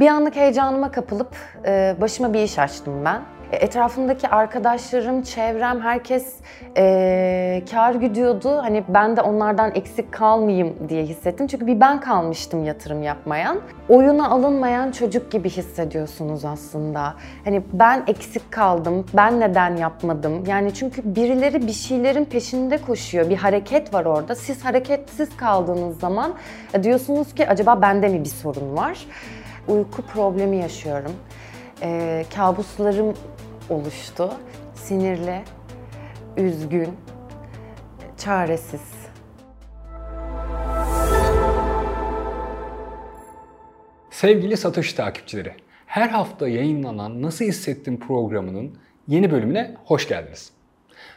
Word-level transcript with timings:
Bir 0.00 0.08
anlık 0.08 0.36
heyecanıma 0.36 0.90
kapılıp 0.90 1.36
e, 1.66 1.96
başıma 2.00 2.32
bir 2.32 2.42
iş 2.42 2.58
açtım 2.58 3.04
ben. 3.04 3.22
E, 3.52 3.56
Etrafımdaki 3.56 4.28
arkadaşlarım, 4.28 5.22
çevrem, 5.22 5.80
herkes 5.80 6.34
e, 6.76 7.62
kar 7.70 7.94
güdüyordu. 7.94 8.58
Hani 8.62 8.84
ben 8.88 9.16
de 9.16 9.20
onlardan 9.20 9.70
eksik 9.74 10.12
kalmayayım 10.12 10.88
diye 10.88 11.02
hissettim. 11.02 11.46
Çünkü 11.46 11.66
bir 11.66 11.80
ben 11.80 12.00
kalmıştım 12.00 12.64
yatırım 12.64 13.02
yapmayan. 13.02 13.60
Oyuna 13.88 14.28
alınmayan 14.30 14.90
çocuk 14.90 15.32
gibi 15.32 15.50
hissediyorsunuz 15.50 16.44
aslında. 16.44 17.14
Hani 17.44 17.62
ben 17.72 18.02
eksik 18.06 18.52
kaldım, 18.52 19.06
ben 19.14 19.40
neden 19.40 19.76
yapmadım? 19.76 20.44
Yani 20.46 20.74
çünkü 20.74 21.14
birileri 21.16 21.66
bir 21.66 21.72
şeylerin 21.72 22.24
peşinde 22.24 22.78
koşuyor. 22.78 23.30
Bir 23.30 23.36
hareket 23.36 23.94
var 23.94 24.04
orada. 24.04 24.34
Siz 24.34 24.64
hareketsiz 24.64 25.36
kaldığınız 25.36 26.00
zaman 26.00 26.34
e, 26.74 26.82
diyorsunuz 26.82 27.34
ki 27.34 27.48
acaba 27.48 27.82
bende 27.82 28.08
mi 28.08 28.20
bir 28.20 28.28
sorun 28.28 28.76
var? 28.76 29.06
Uyku 29.70 30.02
problemi 30.02 30.56
yaşıyorum. 30.56 31.12
Ee, 31.82 32.24
kabuslarım 32.34 33.16
oluştu. 33.70 34.32
Sinirli, 34.74 35.42
üzgün, 36.36 36.88
çaresiz. 38.18 38.80
Sevgili 44.10 44.56
satış 44.56 44.92
takipçileri, 44.92 45.54
her 45.86 46.08
hafta 46.08 46.48
yayınlanan 46.48 47.22
Nasıl 47.22 47.44
Hissettim 47.44 48.00
programının 48.00 48.78
yeni 49.08 49.30
bölümüne 49.30 49.74
hoş 49.84 50.08
geldiniz. 50.08 50.52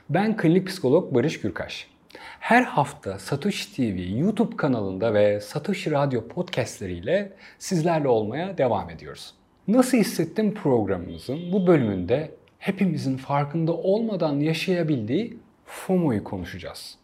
Ben 0.10 0.38
klinik 0.38 0.68
psikolog 0.68 1.16
Barış 1.16 1.42
Gürkaş. 1.42 1.93
Her 2.40 2.64
hafta 2.64 3.20
Satış 3.20 3.66
TV 3.66 4.18
YouTube 4.18 4.58
kanalında 4.58 5.14
ve 5.14 5.42
Satış 5.42 5.88
Radyo 5.88 6.28
podcastleriyle 6.28 7.34
sizlerle 7.60 8.08
olmaya 8.08 8.58
devam 8.58 8.90
ediyoruz. 8.90 9.34
Nasıl 9.68 9.98
Hissettim 9.98 10.54
programımızın 10.54 11.52
bu 11.52 11.68
bölümünde 11.68 12.32
hepimizin 12.60 13.18
farkında 13.18 13.74
olmadan 13.74 14.40
yaşayabildiği 14.40 15.38
FOMO'yu 15.66 16.24
konuşacağız. 16.24 16.98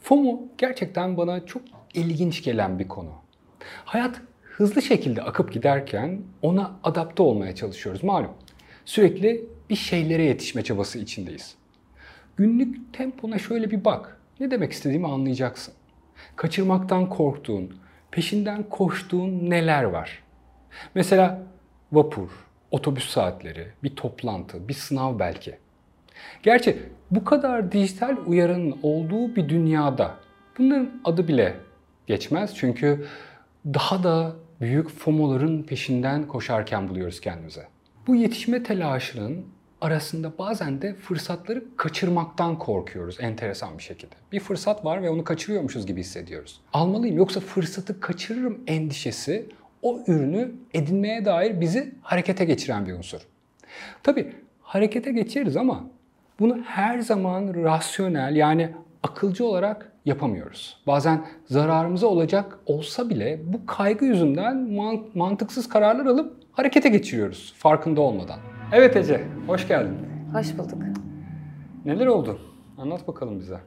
FOMO 0.00 0.40
gerçekten 0.58 1.16
bana 1.16 1.46
çok 1.46 1.62
ilginç 1.94 2.44
gelen 2.44 2.78
bir 2.78 2.88
konu. 2.88 3.12
Hayat 3.84 4.20
hızlı 4.42 4.82
şekilde 4.82 5.22
akıp 5.22 5.52
giderken 5.52 6.20
ona 6.42 6.78
adapte 6.84 7.22
olmaya 7.22 7.54
çalışıyoruz 7.54 8.04
malum. 8.04 8.34
Sürekli 8.84 9.46
bir 9.70 9.76
şeylere 9.76 10.22
yetişme 10.22 10.62
çabası 10.64 10.98
içindeyiz. 10.98 11.54
Günlük 12.36 12.94
tempona 12.94 13.38
şöyle 13.38 13.70
bir 13.70 13.84
bak. 13.84 14.17
Ne 14.40 14.50
demek 14.50 14.72
istediğimi 14.72 15.06
anlayacaksın. 15.06 15.74
Kaçırmaktan 16.36 17.08
korktuğun, 17.08 17.76
peşinden 18.10 18.62
koştuğun 18.62 19.50
neler 19.50 19.84
var? 19.84 20.22
Mesela 20.94 21.42
vapur, 21.92 22.28
otobüs 22.70 23.10
saatleri, 23.10 23.66
bir 23.82 23.96
toplantı, 23.96 24.68
bir 24.68 24.74
sınav 24.74 25.18
belki. 25.18 25.56
Gerçi 26.42 26.82
bu 27.10 27.24
kadar 27.24 27.72
dijital 27.72 28.16
uyarının 28.26 28.78
olduğu 28.82 29.36
bir 29.36 29.48
dünyada 29.48 30.14
bunların 30.58 31.00
adı 31.04 31.28
bile 31.28 31.56
geçmez. 32.06 32.56
Çünkü 32.56 33.06
daha 33.66 34.02
da 34.02 34.36
büyük 34.60 34.90
FOMO'ların 34.90 35.62
peşinden 35.62 36.28
koşarken 36.28 36.88
buluyoruz 36.88 37.20
kendimize. 37.20 37.66
Bu 38.06 38.14
yetişme 38.14 38.62
telaşının 38.62 39.46
arasında 39.80 40.38
bazen 40.38 40.82
de 40.82 40.94
fırsatları 40.94 41.64
kaçırmaktan 41.76 42.58
korkuyoruz 42.58 43.16
enteresan 43.20 43.78
bir 43.78 43.82
şekilde. 43.82 44.14
Bir 44.32 44.40
fırsat 44.40 44.84
var 44.84 45.02
ve 45.02 45.10
onu 45.10 45.24
kaçırıyormuşuz 45.24 45.86
gibi 45.86 46.00
hissediyoruz. 46.00 46.60
Almalıyım 46.72 47.16
yoksa 47.16 47.40
fırsatı 47.40 48.00
kaçırırım 48.00 48.60
endişesi 48.66 49.46
o 49.82 50.00
ürünü 50.06 50.52
edinmeye 50.74 51.24
dair 51.24 51.60
bizi 51.60 51.94
harekete 52.02 52.44
geçiren 52.44 52.86
bir 52.86 52.92
unsur. 52.92 53.20
Tabi 54.02 54.32
harekete 54.62 55.12
geçeriz 55.12 55.56
ama 55.56 55.84
bunu 56.40 56.62
her 56.62 56.98
zaman 56.98 57.54
rasyonel 57.54 58.36
yani 58.36 58.70
akılcı 59.02 59.46
olarak 59.46 59.92
yapamıyoruz. 60.04 60.82
Bazen 60.86 61.26
zararımıza 61.46 62.06
olacak 62.06 62.58
olsa 62.66 63.10
bile 63.10 63.40
bu 63.44 63.66
kaygı 63.66 64.04
yüzünden 64.04 64.56
mantıksız 65.14 65.68
kararlar 65.68 66.06
alıp 66.06 66.36
harekete 66.52 66.88
geçiriyoruz 66.88 67.54
farkında 67.56 68.00
olmadan. 68.00 68.57
Evet 68.72 68.96
Ece, 68.96 69.20
hoş 69.46 69.68
geldin. 69.68 69.96
Hoş 70.32 70.58
bulduk. 70.58 70.78
Neler 71.84 72.06
oldu? 72.06 72.38
Anlat 72.78 73.08
bakalım 73.08 73.40
bize. 73.40 73.58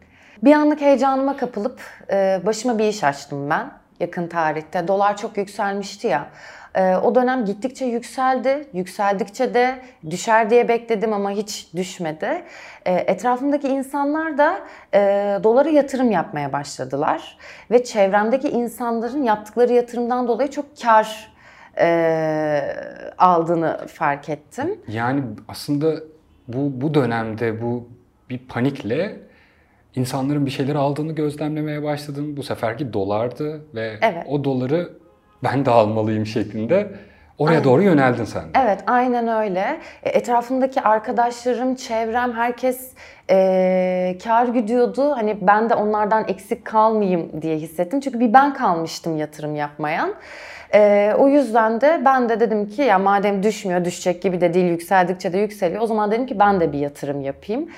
Bir 0.43 0.53
anlık 0.53 0.81
heyecanıma 0.81 1.37
kapılıp 1.37 1.81
e, 2.11 2.41
başıma 2.45 2.79
bir 2.79 2.83
iş 2.83 3.03
açtım 3.03 3.49
ben 3.49 3.71
yakın 3.99 4.27
tarihte. 4.27 4.87
Dolar 4.87 5.17
çok 5.17 5.37
yükselmişti 5.37 6.07
ya. 6.07 6.27
E, 6.75 6.95
o 6.95 7.15
dönem 7.15 7.45
gittikçe 7.45 7.85
yükseldi. 7.85 8.67
Yükseldikçe 8.73 9.53
de 9.53 9.81
düşer 10.09 10.49
diye 10.49 10.67
bekledim 10.67 11.13
ama 11.13 11.31
hiç 11.31 11.73
düşmedi. 11.75 12.43
E, 12.85 12.93
etrafımdaki 12.93 13.67
insanlar 13.67 14.37
da 14.37 14.59
e, 14.93 14.99
dolara 15.43 15.69
yatırım 15.69 16.11
yapmaya 16.11 16.53
başladılar. 16.53 17.37
Ve 17.71 17.83
çevremdeki 17.83 18.49
insanların 18.49 19.23
yaptıkları 19.23 19.73
yatırımdan 19.73 20.27
dolayı 20.27 20.49
çok 20.49 20.65
kar 20.81 21.30
e, 21.79 22.61
aldığını 23.17 23.87
fark 23.87 24.29
ettim. 24.29 24.79
Yani 24.87 25.23
aslında 25.47 25.95
bu 26.47 26.81
bu 26.81 26.93
dönemde 26.93 27.61
bu 27.61 27.87
bir 28.29 28.37
panikle 28.37 29.19
insanların 29.95 30.45
bir 30.45 30.51
şeyler 30.51 30.75
aldığını 30.75 31.11
gözlemlemeye 31.11 31.83
başladım. 31.83 32.37
Bu 32.37 32.43
seferki 32.43 32.93
dolardı 32.93 33.61
ve 33.75 33.97
evet. 34.01 34.25
o 34.27 34.43
doları 34.43 34.89
ben 35.43 35.65
de 35.65 35.69
almalıyım 35.69 36.25
şeklinde 36.25 36.91
oraya 37.37 37.51
aynen. 37.51 37.63
doğru 37.63 37.81
yöneldin 37.81 38.23
sen. 38.23 38.43
Evet 38.63 38.83
aynen 38.87 39.27
öyle. 39.27 39.79
E, 40.03 40.09
etrafımdaki 40.09 40.81
arkadaşlarım, 40.81 41.75
çevrem 41.75 42.33
herkes 42.33 42.91
e, 43.29 44.17
kar 44.23 44.45
güdüyordu. 44.45 45.11
Hani 45.11 45.37
ben 45.41 45.69
de 45.69 45.75
onlardan 45.75 46.25
eksik 46.27 46.65
kalmayayım 46.65 47.41
diye 47.41 47.57
hissettim. 47.57 47.99
Çünkü 47.99 48.19
bir 48.19 48.33
ben 48.33 48.53
kalmıştım 48.53 49.17
yatırım 49.17 49.55
yapmayan. 49.55 50.13
E, 50.73 51.13
o 51.17 51.27
yüzden 51.27 51.81
de 51.81 52.01
ben 52.05 52.29
de 52.29 52.39
dedim 52.39 52.69
ki 52.69 52.81
ya 52.81 52.99
madem 52.99 53.43
düşmüyor, 53.43 53.85
düşecek 53.85 54.21
gibi 54.21 54.41
de 54.41 54.53
değil, 54.53 54.65
yükseldikçe 54.65 55.33
de 55.33 55.37
yükseliyor. 55.37 55.81
O 55.81 55.87
zaman 55.87 56.11
dedim 56.11 56.25
ki 56.25 56.39
ben 56.39 56.59
de 56.59 56.71
bir 56.71 56.79
yatırım 56.79 57.21
yapayım. 57.21 57.69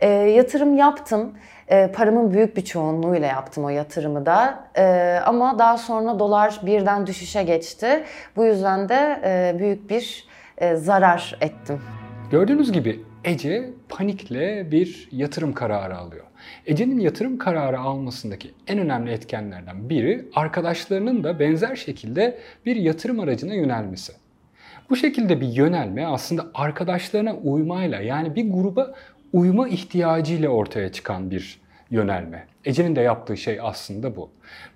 E, 0.00 0.08
yatırım 0.08 0.76
yaptım. 0.76 1.32
E, 1.68 1.92
paramın 1.92 2.32
büyük 2.32 2.56
bir 2.56 2.64
çoğunluğuyla 2.64 3.28
yaptım 3.28 3.64
o 3.64 3.68
yatırımı 3.68 4.26
da. 4.26 4.64
E, 4.76 5.18
ama 5.26 5.58
daha 5.58 5.78
sonra 5.78 6.18
dolar 6.18 6.60
birden 6.62 7.06
düşüşe 7.06 7.42
geçti. 7.42 8.04
Bu 8.36 8.44
yüzden 8.44 8.88
de 8.88 9.20
e, 9.24 9.58
büyük 9.58 9.90
bir 9.90 10.26
e, 10.58 10.76
zarar 10.76 11.36
ettim. 11.40 11.80
Gördüğünüz 12.32 12.72
gibi 12.72 13.00
Ece 13.24 13.70
panikle 13.88 14.70
bir 14.70 15.08
yatırım 15.12 15.52
kararı 15.52 15.98
alıyor. 15.98 16.24
Ece'nin 16.66 17.00
yatırım 17.00 17.38
kararı 17.38 17.80
almasındaki 17.80 18.50
en 18.66 18.78
önemli 18.78 19.10
etkenlerden 19.10 19.90
biri 19.90 20.28
arkadaşlarının 20.34 21.24
da 21.24 21.38
benzer 21.38 21.76
şekilde 21.76 22.38
bir 22.66 22.76
yatırım 22.76 23.20
aracına 23.20 23.54
yönelmesi. 23.54 24.12
Bu 24.90 24.96
şekilde 24.96 25.40
bir 25.40 25.48
yönelme 25.48 26.06
aslında 26.06 26.50
arkadaşlarına 26.54 27.34
uymayla 27.34 28.00
yani 28.00 28.34
bir 28.34 28.50
gruba 28.50 28.94
uyma 29.32 29.68
ihtiyacıyla 29.68 30.48
ortaya 30.48 30.92
çıkan 30.92 31.30
bir 31.30 31.60
yönelme. 31.90 32.46
Ece'nin 32.64 32.96
de 32.96 33.00
yaptığı 33.00 33.36
şey 33.36 33.58
aslında 33.62 34.16
bu. 34.16 34.30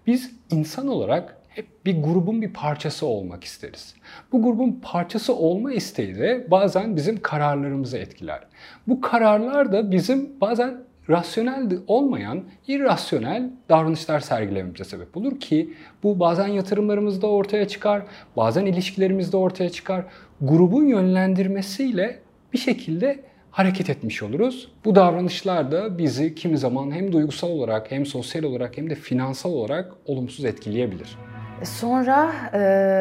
Biz 0.06 0.30
insan 0.50 0.88
olarak 0.88 1.36
hep 1.56 1.86
bir 1.86 2.02
grubun 2.02 2.42
bir 2.42 2.52
parçası 2.52 3.06
olmak 3.06 3.44
isteriz. 3.44 3.94
Bu 4.32 4.42
grubun 4.42 4.80
parçası 4.82 5.34
olma 5.34 5.72
isteği 5.72 6.14
de 6.14 6.46
bazen 6.50 6.96
bizim 6.96 7.22
kararlarımızı 7.22 7.98
etkiler. 7.98 8.40
Bu 8.88 9.00
kararlar 9.00 9.72
da 9.72 9.90
bizim 9.90 10.40
bazen 10.40 10.76
rasyonel 11.10 11.78
olmayan 11.86 12.44
irrasyonel 12.68 13.50
davranışlar 13.68 14.20
sergilememize 14.20 14.84
sebep 14.84 15.16
olur 15.16 15.40
ki 15.40 15.74
bu 16.02 16.20
bazen 16.20 16.48
yatırımlarımızda 16.48 17.26
ortaya 17.26 17.68
çıkar, 17.68 18.02
bazen 18.36 18.66
ilişkilerimizde 18.66 19.36
ortaya 19.36 19.70
çıkar. 19.70 20.04
Grubun 20.41 20.84
yönlendirmesiyle 20.84 22.18
bir 22.52 22.59
şekilde 22.59 23.20
hareket 23.50 23.91
etmiş 23.91 24.22
oluruz. 24.22 24.68
Bu 24.84 24.94
davranışlar 24.94 25.72
da 25.72 25.98
bizi 25.98 26.34
kimi 26.34 26.59
zaman 26.59 26.91
hem 26.91 27.12
duygusal 27.12 27.48
olarak 27.48 27.91
hem 27.91 28.06
sosyal 28.06 28.42
olarak 28.42 28.78
hem 28.78 28.91
de 28.91 28.94
finansal 28.94 29.52
olarak 29.52 29.92
olumsuz 30.06 30.44
etkileyebilir. 30.44 31.16
Sonra 31.64 32.32
e, 32.53 32.58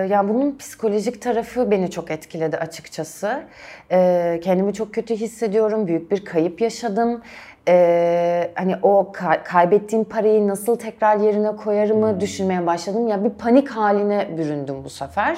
yani 0.10 0.30
bunun 0.30 0.58
psikolojik 0.58 1.22
tarafı 1.22 1.72
beni 1.72 1.92
çok 1.92 2.12
etkiledi 2.12 2.58
açıkçası. 2.58 3.44
E, 3.92 4.40
kendimi 4.44 4.74
çok 4.74 4.94
kötü 4.94 5.16
hissediyorum, 5.16 5.88
büyük 5.88 6.12
bir 6.12 6.26
kayıp 6.26 6.62
yaşadım. 6.62 7.22
E, 7.68 8.52
hani 8.56 8.76
o 8.82 9.12
ka- 9.14 9.44
kaybettiğim 9.44 10.06
parayı 10.06 10.48
nasıl 10.48 10.76
tekrar 10.76 11.18
yerine 11.18 11.56
koyarımı 11.56 12.12
hmm. 12.12 12.20
düşünmeye 12.20 12.66
başladım. 12.66 13.08
Ya 13.08 13.24
bir 13.24 13.30
panik 13.30 13.70
haline 13.70 14.38
büründüm 14.38 14.84
bu 14.84 14.90
sefer. 14.90 15.38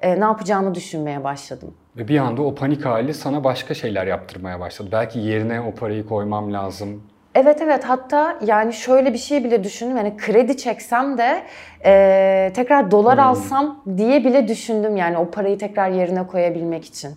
E, 0.00 0.20
ne 0.20 0.24
yapacağımı 0.24 0.74
düşünmeye 0.74 1.24
başladım. 1.24 1.74
Ve 1.96 2.08
bir 2.08 2.18
anda 2.18 2.42
o 2.42 2.54
panik 2.54 2.84
hali 2.84 3.14
sana 3.14 3.44
başka 3.44 3.74
şeyler 3.74 4.06
yaptırmaya 4.06 4.60
başladı. 4.60 4.88
Belki 4.92 5.18
yerine 5.18 5.60
o 5.60 5.74
parayı 5.74 6.06
koymam 6.06 6.52
lazım 6.52 7.02
Evet 7.40 7.62
evet 7.62 7.84
hatta 7.84 8.38
yani 8.46 8.72
şöyle 8.72 9.12
bir 9.12 9.18
şey 9.18 9.44
bile 9.44 9.64
düşündüm. 9.64 9.96
Yani 9.96 10.16
kredi 10.16 10.56
çeksem 10.56 11.18
de 11.18 11.42
e, 11.84 12.52
tekrar 12.54 12.90
dolar 12.90 13.18
Hmm. 13.18 13.24
alsam 13.24 13.84
diye 13.96 14.24
bile 14.24 14.48
düşündüm 14.48 14.96
yani 14.96 15.18
o 15.18 15.30
parayı 15.30 15.58
tekrar 15.58 15.90
yerine 15.90 16.26
koyabilmek 16.26 16.84
için. 16.84 17.10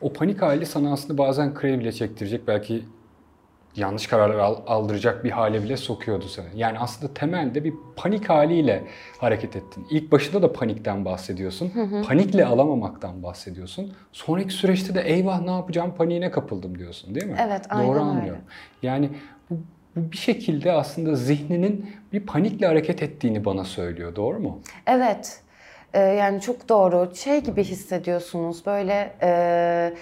O 0.00 0.12
panik 0.12 0.42
hali 0.42 0.66
sana 0.66 0.92
aslında 0.92 1.18
bazen 1.18 1.54
kredi 1.54 1.78
bile 1.80 1.92
çektirecek, 1.92 2.46
belki 2.48 2.82
yanlış 3.76 4.06
kararlar 4.06 4.38
al- 4.38 4.62
aldıracak 4.66 5.24
bir 5.24 5.30
hale 5.30 5.62
bile 5.62 5.76
sokuyordu 5.76 6.24
seni. 6.28 6.46
Yani 6.54 6.78
aslında 6.78 7.14
temelde 7.14 7.64
bir 7.64 7.74
panik 7.96 8.28
haliyle 8.28 8.82
hareket 9.18 9.56
ettin. 9.56 9.86
İlk 9.90 10.12
başında 10.12 10.42
da 10.42 10.52
panikten 10.52 11.04
bahsediyorsun. 11.04 11.72
Panikle 12.08 12.46
alamamaktan 12.46 13.22
bahsediyorsun. 13.22 13.92
Sonraki 14.12 14.52
süreçte 14.52 14.94
de 14.94 15.00
eyvah 15.00 15.40
ne 15.40 15.50
yapacağım 15.50 15.94
paniğine 15.98 16.30
kapıldım 16.30 16.78
diyorsun 16.78 17.14
değil 17.14 17.26
mi? 17.26 17.36
Evet, 17.40 17.66
aynen 17.70 17.86
Doğru 17.88 17.98
öyle. 17.98 18.10
anlıyorum. 18.10 18.42
Yani 18.82 19.10
bu, 19.50 19.58
bu 19.96 20.12
bir 20.12 20.16
şekilde 20.16 20.72
aslında 20.72 21.14
zihninin 21.14 21.90
bir 22.12 22.26
panikle 22.26 22.66
hareket 22.66 23.02
ettiğini 23.02 23.44
bana 23.44 23.64
söylüyor. 23.64 24.16
Doğru 24.16 24.40
mu? 24.40 24.60
Evet. 24.86 25.40
Ee, 25.94 26.00
yani 26.00 26.40
çok 26.40 26.68
doğru. 26.68 27.10
Şey 27.14 27.40
gibi 27.40 27.64
hissediyorsunuz 27.64 28.66
böyle 28.66 29.14
e, 29.22 29.92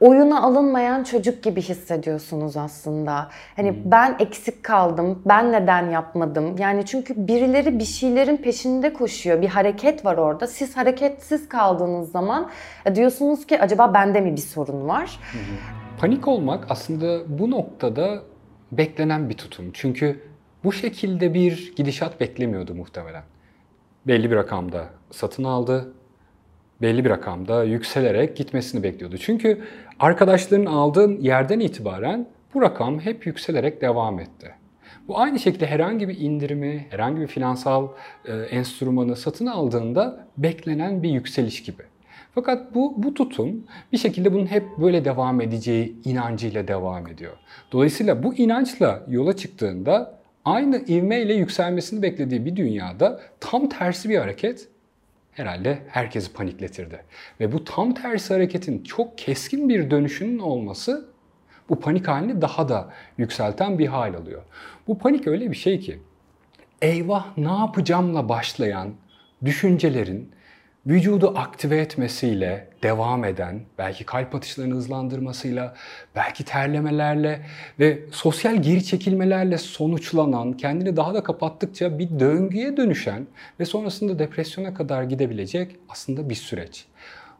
oyuna 0.00 0.42
alınmayan 0.42 1.04
çocuk 1.04 1.42
gibi 1.42 1.62
hissediyorsunuz 1.62 2.56
aslında. 2.56 3.28
Hani 3.56 3.82
ben 3.84 4.16
eksik 4.18 4.62
kaldım, 4.64 5.22
ben 5.26 5.52
neden 5.52 5.90
yapmadım? 5.90 6.56
Yani 6.58 6.86
çünkü 6.86 7.28
birileri 7.28 7.78
bir 7.78 7.84
şeylerin 7.84 8.36
peşinde 8.36 8.92
koşuyor. 8.92 9.42
Bir 9.42 9.48
hareket 9.48 10.04
var 10.04 10.16
orada. 10.16 10.46
Siz 10.46 10.76
hareketsiz 10.76 11.48
kaldığınız 11.48 12.10
zaman 12.10 12.50
e, 12.86 12.94
diyorsunuz 12.94 13.46
ki 13.46 13.60
acaba 13.60 13.94
bende 13.94 14.20
mi 14.20 14.32
bir 14.36 14.40
sorun 14.40 14.88
var? 14.88 15.20
Panik 15.98 16.28
olmak 16.28 16.66
aslında 16.70 17.38
bu 17.38 17.50
noktada 17.50 18.22
beklenen 18.72 19.28
bir 19.28 19.34
tutum. 19.34 19.70
Çünkü 19.72 20.20
bu 20.64 20.72
şekilde 20.72 21.34
bir 21.34 21.72
gidişat 21.76 22.20
beklemiyordu 22.20 22.74
muhtemelen. 22.74 23.22
Belli 24.06 24.30
bir 24.30 24.36
rakamda 24.36 24.88
satın 25.10 25.44
aldı, 25.44 25.92
belli 26.82 27.04
bir 27.04 27.10
rakamda 27.10 27.64
yükselerek 27.64 28.36
gitmesini 28.36 28.82
bekliyordu. 28.82 29.18
Çünkü 29.18 29.62
arkadaşların 29.98 30.66
aldığın 30.66 31.20
yerden 31.20 31.60
itibaren 31.60 32.28
bu 32.54 32.62
rakam 32.62 33.00
hep 33.00 33.26
yükselerek 33.26 33.80
devam 33.80 34.20
etti. 34.20 34.54
Bu 35.08 35.18
aynı 35.18 35.38
şekilde 35.38 35.66
herhangi 35.66 36.08
bir 36.08 36.18
indirimi, 36.20 36.86
herhangi 36.90 37.20
bir 37.20 37.26
finansal 37.26 37.88
e, 38.24 38.32
enstrümanı 38.32 39.16
satın 39.16 39.46
aldığında 39.46 40.26
beklenen 40.38 41.02
bir 41.02 41.10
yükseliş 41.10 41.62
gibi. 41.62 41.82
Fakat 42.34 42.74
bu, 42.74 42.94
bu 42.96 43.14
tutum 43.14 43.64
bir 43.92 43.98
şekilde 43.98 44.32
bunun 44.32 44.46
hep 44.46 44.64
böyle 44.78 45.04
devam 45.04 45.40
edeceği 45.40 45.96
inancıyla 46.04 46.68
devam 46.68 47.08
ediyor. 47.08 47.32
Dolayısıyla 47.72 48.22
bu 48.22 48.34
inançla 48.34 49.02
yola 49.08 49.36
çıktığında 49.36 50.18
aynı 50.44 50.84
ivmeyle 50.88 51.34
yükselmesini 51.34 52.02
beklediği 52.02 52.46
bir 52.46 52.56
dünyada 52.56 53.20
tam 53.40 53.68
tersi 53.68 54.08
bir 54.08 54.18
hareket 54.18 54.68
herhalde 55.32 55.78
herkesi 55.88 56.32
panikletirdi. 56.32 57.04
Ve 57.40 57.52
bu 57.52 57.64
tam 57.64 57.94
tersi 57.94 58.34
hareketin 58.34 58.82
çok 58.82 59.18
keskin 59.18 59.68
bir 59.68 59.90
dönüşünün 59.90 60.38
olması 60.38 61.08
bu 61.68 61.80
panik 61.80 62.08
halini 62.08 62.42
daha 62.42 62.68
da 62.68 62.90
yükselten 63.18 63.78
bir 63.78 63.86
hal 63.86 64.14
alıyor. 64.14 64.42
Bu 64.86 64.98
panik 64.98 65.26
öyle 65.26 65.50
bir 65.50 65.56
şey 65.56 65.80
ki 65.80 65.98
eyvah 66.82 67.38
ne 67.38 67.52
yapacağımla 67.52 68.28
başlayan 68.28 68.88
düşüncelerin 69.44 70.30
vücudu 70.86 71.32
aktive 71.36 71.76
etmesiyle 71.76 72.68
devam 72.82 73.24
eden, 73.24 73.60
belki 73.78 74.04
kalp 74.04 74.34
atışlarını 74.34 74.74
hızlandırmasıyla, 74.74 75.74
belki 76.16 76.44
terlemelerle 76.44 77.46
ve 77.78 77.98
sosyal 78.10 78.62
geri 78.62 78.84
çekilmelerle 78.84 79.58
sonuçlanan, 79.58 80.52
kendini 80.52 80.96
daha 80.96 81.14
da 81.14 81.22
kapattıkça 81.22 81.98
bir 81.98 82.20
döngüye 82.20 82.76
dönüşen 82.76 83.26
ve 83.60 83.64
sonrasında 83.64 84.18
depresyona 84.18 84.74
kadar 84.74 85.02
gidebilecek 85.02 85.76
aslında 85.88 86.30
bir 86.30 86.34
süreç. 86.34 86.84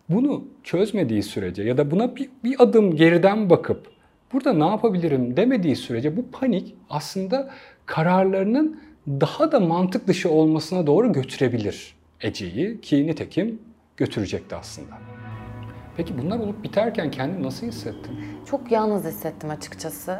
Bunu 0.08 0.44
çözmediği 0.62 1.23
sürece 1.23 1.62
ya 1.62 1.79
da 1.79 1.91
buna 1.91 2.17
bir, 2.17 2.31
bir 2.44 2.62
adım 2.62 2.96
geriden 2.96 3.50
bakıp 3.50 3.91
burada 4.32 4.52
ne 4.52 4.67
yapabilirim 4.67 5.37
demediği 5.37 5.76
sürece 5.76 6.17
bu 6.17 6.31
panik 6.31 6.75
aslında 6.91 7.50
kararlarının 7.87 8.81
daha 9.08 9.52
da 9.52 9.61
mantık 9.61 10.06
dışı 10.06 10.31
olmasına 10.31 10.87
doğru 10.87 11.12
götürebilir 11.12 11.94
Ece'yi 12.21 12.81
ki 12.81 13.07
nitekim 13.07 13.63
götürecekti 13.97 14.57
aslında. 14.57 14.95
Peki 15.97 16.19
bunlar 16.19 16.39
olup 16.39 16.63
biterken 16.65 17.11
kendini 17.11 17.43
nasıl 17.43 17.67
hissettin? 17.67 18.19
Çok 18.51 18.73
yalnız 18.73 19.05
hissettim 19.05 19.51
açıkçası. 19.51 20.19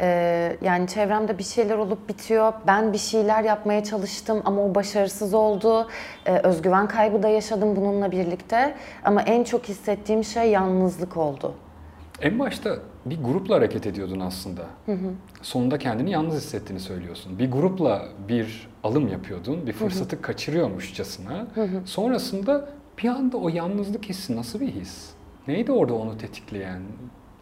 Ee, 0.00 0.56
yani 0.62 0.88
çevremde 0.88 1.38
bir 1.38 1.42
şeyler 1.42 1.78
olup 1.78 2.08
bitiyor. 2.08 2.52
Ben 2.66 2.92
bir 2.92 2.98
şeyler 2.98 3.44
yapmaya 3.44 3.84
çalıştım 3.84 4.42
ama 4.44 4.62
o 4.64 4.74
başarısız 4.74 5.34
oldu. 5.34 5.88
Ee, 6.26 6.38
özgüven 6.38 6.88
kaybı 6.88 7.22
da 7.22 7.28
yaşadım 7.28 7.76
bununla 7.76 8.10
birlikte. 8.12 8.74
Ama 9.04 9.22
en 9.22 9.44
çok 9.44 9.68
hissettiğim 9.68 10.24
şey 10.24 10.50
yalnızlık 10.50 11.16
oldu. 11.16 11.54
En 12.22 12.38
başta 12.38 12.78
bir 13.06 13.18
grupla 13.24 13.54
hareket 13.54 13.86
ediyordun 13.86 14.20
aslında. 14.20 14.62
Sonunda 15.42 15.78
kendini 15.78 16.10
yalnız 16.10 16.34
hissettiğini 16.34 16.80
söylüyorsun. 16.80 17.38
Bir 17.38 17.50
grupla 17.50 18.08
bir 18.28 18.68
alım 18.84 19.08
yapıyordun, 19.08 19.66
bir 19.66 19.72
fırsatı 19.72 20.22
kaçırıyormuşçasına. 20.22 21.46
Sonrasında 21.84 22.68
bir 23.02 23.08
anda 23.08 23.36
o 23.36 23.48
yalnızlık 23.48 24.04
hissi 24.04 24.36
nasıl 24.36 24.60
bir 24.60 24.68
his? 24.68 25.10
Neydi 25.48 25.72
orada 25.72 25.94
onu 25.94 26.18
tetikleyen 26.18 26.82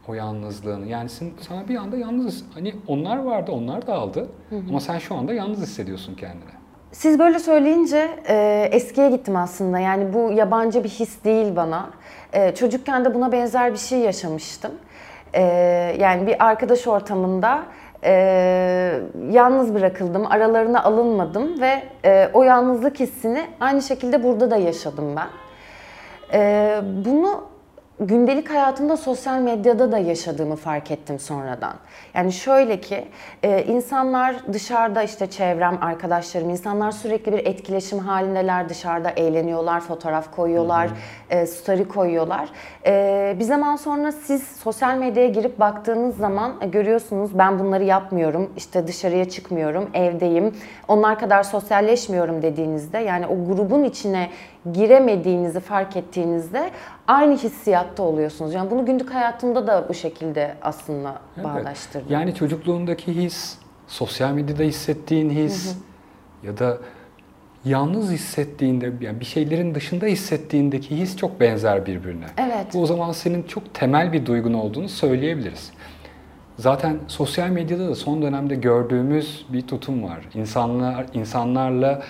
o 0.09 0.15
yalnızlığını? 0.15 0.87
Yani 0.87 1.09
sen, 1.09 1.31
sana 1.41 1.69
bir 1.69 1.77
anda 1.77 1.97
yalnız, 1.97 2.45
hani 2.55 2.75
onlar 2.87 3.17
vardı, 3.17 3.53
onlar 3.53 3.87
da 3.87 3.95
aldı. 3.95 4.29
Ama 4.69 4.81
sen 4.81 4.99
şu 4.99 5.15
anda 5.15 5.35
yalnız 5.35 5.63
hissediyorsun 5.63 6.15
kendini. 6.15 6.60
Siz 6.93 7.19
böyle 7.19 7.39
söyleyince 7.39 8.09
e, 8.29 8.69
eskiye 8.73 9.11
gittim 9.11 9.37
aslında. 9.37 9.79
Yani 9.79 10.15
bu 10.15 10.33
yabancı 10.33 10.85
bir 10.85 10.89
his 10.89 11.25
değil 11.25 11.57
bana. 11.57 11.91
E, 12.33 12.55
çocukken 12.55 13.05
de 13.05 13.15
buna 13.15 13.33
benzer 13.33 13.73
bir 13.73 13.79
şey 13.79 13.99
yaşamıştım. 13.99 14.73
E, 15.35 15.43
yani 15.99 16.27
bir 16.27 16.45
arkadaş 16.47 16.87
ortamında 16.87 17.63
e, 18.05 18.13
yalnız 19.31 19.75
bırakıldım, 19.75 20.27
aralarına 20.27 20.85
alınmadım 20.85 21.61
ve 21.61 21.83
e, 22.05 22.31
o 22.33 22.43
yalnızlık 22.43 23.01
hissini 23.01 23.47
aynı 23.61 23.83
şekilde 23.83 24.25
burada 24.25 24.51
da 24.51 24.57
yaşadım 24.57 25.17
ben. 25.17 25.29
E, 26.39 26.81
bunu 27.05 27.45
gündelik 28.01 28.51
hayatımda 28.51 28.97
sosyal 28.97 29.41
medyada 29.41 29.93
da 29.93 29.99
yaşadığımı 29.99 30.57
fark 30.57 30.91
ettim 30.91 31.19
sonradan. 31.19 31.75
Yani 32.15 32.33
şöyle 32.33 32.81
ki 32.81 33.05
e, 33.43 33.65
insanlar 33.65 34.37
dışarıda 34.53 35.03
işte 35.03 35.31
çevrem, 35.31 35.79
arkadaşlarım, 35.81 36.51
insanlar 36.51 36.91
sürekli 36.91 37.33
bir 37.33 37.39
etkileşim 37.39 37.99
halindeler 37.99 38.69
dışarıda 38.69 39.11
eğleniyorlar, 39.11 39.81
fotoğraf 39.81 40.37
koyuyorlar, 40.37 40.91
e, 41.31 41.47
story 41.47 41.89
koyuyorlar. 41.89 42.49
E, 42.87 43.37
bir 43.39 43.45
zaman 43.45 43.77
sonra 43.77 44.13
siz 44.13 44.43
sosyal 44.43 44.97
medyaya 44.97 45.29
girip 45.29 45.61
baktığınız 45.61 46.17
zaman 46.17 46.53
e, 46.61 46.67
görüyorsunuz 46.67 47.39
ben 47.39 47.59
bunları 47.59 47.85
yapmıyorum, 47.85 48.53
işte 48.57 48.87
dışarıya 48.87 49.29
çıkmıyorum, 49.29 49.91
evdeyim, 49.95 50.55
onlar 50.89 51.19
kadar 51.19 51.43
sosyalleşmiyorum 51.43 52.43
dediğinizde 52.43 52.99
yani 52.99 53.27
o 53.27 53.47
grubun 53.47 53.85
içine 53.85 54.31
giremediğinizi 54.73 55.61
fark 55.61 55.97
ettiğinizde 55.97 56.71
aynı 57.09 57.37
hissiyatta 57.37 58.03
oluyorsunuz. 58.03 58.55
Yani 58.55 58.71
bunu 58.71 58.87
günlük 58.87 59.15
hayatımda 59.15 59.67
da 59.67 59.87
bu 59.89 59.95
şekilde 59.95 60.55
aslında 60.63 61.19
Evet. 61.37 61.45
bağdaştırdım. 61.45 62.13
Yani 62.13 62.35
çocukluğundaki 62.35 63.15
his, 63.17 63.59
sosyal 63.87 64.33
medyada 64.33 64.63
hissettiğin 64.63 65.31
his 65.31 65.77
ya 66.43 66.59
da 66.59 66.79
yalnız 67.65 68.11
hissettiğinde, 68.11 68.93
yani 69.01 69.21
bir 69.21 69.25
şeylerin 69.25 69.75
dışında 69.75 70.07
hissettiğindeki 70.07 70.97
his 70.97 71.17
çok 71.17 71.41
benzer 71.41 71.87
birbirine. 71.87 72.27
Evet. 72.39 72.67
Bu 72.75 72.83
o 72.83 72.87
zaman 72.87 73.13
senin 73.13 73.43
çok 73.43 73.75
temel 73.75 74.13
bir 74.13 74.27
duygun 74.27 74.55
olduğunu 74.55 74.89
söyleyebiliriz. 74.89 75.73
Zaten 76.59 76.99
sosyal 77.07 77.49
medyada 77.49 77.89
da 77.89 77.95
son 77.95 78.23
dönemde 78.23 78.55
gördüğümüz 78.55 79.47
bir 79.49 79.67
tutum 79.67 80.05
var. 80.05 80.29
İnsanlar 80.35 81.07
insanlarla 81.15 82.03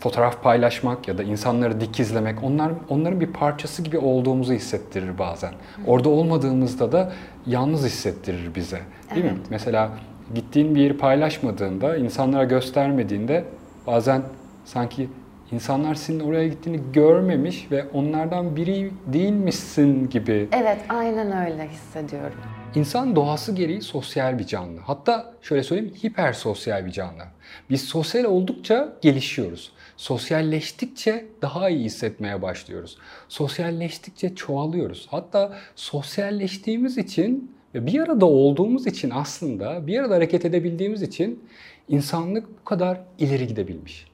fotoğraf 0.00 0.42
paylaşmak 0.42 1.08
ya 1.08 1.18
da 1.18 1.22
insanları 1.22 1.80
dikizlemek, 1.80 2.44
onlar 2.44 2.72
onların 2.88 3.20
bir 3.20 3.32
parçası 3.32 3.82
gibi 3.82 3.98
olduğumuzu 3.98 4.52
hissettirir 4.52 5.18
bazen. 5.18 5.52
Orada 5.86 6.08
olmadığımızda 6.08 6.92
da 6.92 7.12
yalnız 7.46 7.84
hissettirir 7.84 8.54
bize. 8.54 8.80
Değil 9.14 9.24
mi? 9.24 9.38
Mesela 9.50 9.90
gittiğin 10.34 10.74
bir 10.74 10.80
yeri 10.80 10.96
paylaşmadığında, 10.96 11.96
insanlara 11.96 12.44
göstermediğinde 12.44 13.44
bazen 13.86 14.22
sanki 14.64 15.08
insanlar 15.52 15.94
senin 15.94 16.20
oraya 16.20 16.48
gittiğini 16.48 16.80
görmemiş 16.92 17.70
ve 17.70 17.84
onlardan 17.92 18.56
biri 18.56 18.90
değilmişsin 19.06 20.10
gibi 20.10 20.48
Evet, 20.52 20.78
aynen 20.88 21.46
öyle 21.46 21.68
hissediyorum. 21.68 22.38
İnsan 22.74 23.16
doğası 23.16 23.52
gereği 23.54 23.82
sosyal 23.82 24.38
bir 24.38 24.46
canlı. 24.46 24.80
Hatta 24.80 25.34
şöyle 25.42 25.62
söyleyeyim 25.62 25.94
hiper 26.04 26.32
sosyal 26.32 26.86
bir 26.86 26.90
canlı. 26.90 27.22
Biz 27.70 27.84
sosyal 27.84 28.24
oldukça 28.24 28.92
gelişiyoruz. 29.02 29.72
Sosyalleştikçe 29.96 31.24
daha 31.42 31.70
iyi 31.70 31.84
hissetmeye 31.84 32.42
başlıyoruz. 32.42 32.98
Sosyalleştikçe 33.28 34.34
çoğalıyoruz. 34.34 35.06
Hatta 35.10 35.52
sosyalleştiğimiz 35.76 36.98
için 36.98 37.58
Ve 37.74 37.86
bir 37.86 38.00
arada 38.00 38.26
olduğumuz 38.26 38.86
için 38.86 39.10
aslında, 39.14 39.86
bir 39.86 39.98
arada 39.98 40.14
hareket 40.14 40.44
edebildiğimiz 40.44 41.02
için 41.02 41.44
insanlık 41.88 42.60
bu 42.60 42.64
kadar 42.64 43.00
ileri 43.18 43.46
gidebilmiş. 43.46 44.06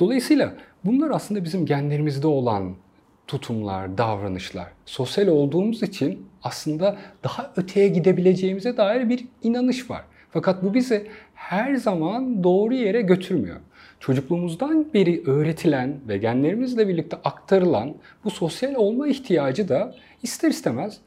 Dolayısıyla 0.00 0.54
bunlar 0.84 1.10
aslında 1.10 1.44
bizim 1.44 1.66
genlerimizde 1.66 2.26
olan 2.26 2.74
tutumlar, 3.26 3.98
davranışlar. 3.98 4.66
Sosyal 4.86 5.26
olduğumuz 5.26 5.82
için 5.82 6.26
aslında 6.42 6.98
daha 7.24 7.52
öteye 7.56 7.88
gidebileceğimize 7.88 8.76
dair 8.76 9.08
bir 9.08 9.24
inanış 9.42 9.90
var. 9.90 10.02
Fakat 10.30 10.62
bu 10.62 10.74
bizi 10.74 11.06
her 11.34 11.74
zaman 11.74 12.44
doğru 12.44 12.74
yere 12.74 13.02
götürmüyor. 13.02 13.56
Çocukluğumuzdan 14.00 14.86
beri 14.94 15.22
öğretilen 15.26 16.00
ve 16.08 16.18
genlerimizle 16.18 16.88
birlikte 16.88 17.16
aktarılan 17.24 17.94
bu 18.24 18.30
sosyal 18.30 18.74
olma 18.74 19.08
ihtiyacı 19.08 19.68
da 19.68 19.94
ister 20.22 20.50
istemez 20.50 20.98